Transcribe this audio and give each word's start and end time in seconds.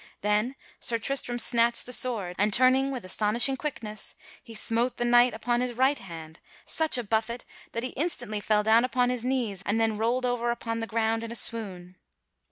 Then 0.21 0.55
Sir 0.79 0.97
Tristram 0.97 1.37
snatched 1.37 1.85
the 1.85 1.93
sword 1.93 2.35
and, 2.39 2.51
turning 2.51 2.89
with 2.89 3.05
astonishing 3.05 3.55
quickness, 3.55 4.15
he 4.43 4.55
smote 4.55 4.97
the 4.97 5.05
knight 5.05 5.35
upon 5.35 5.61
his 5.61 5.73
right 5.77 5.99
hand 5.99 6.39
such 6.65 6.97
a 6.97 7.03
buffet 7.03 7.45
that 7.73 7.83
he 7.83 7.89
instantly 7.89 8.39
fell 8.39 8.63
down 8.63 8.83
upon 8.83 9.11
his 9.11 9.23
knees 9.23 9.61
and 9.63 9.79
then 9.79 9.99
rolled 9.99 10.25
over 10.25 10.49
upon 10.49 10.79
the 10.79 10.87
ground 10.87 11.23
in 11.23 11.31
a 11.31 11.35
swoon. 11.35 11.97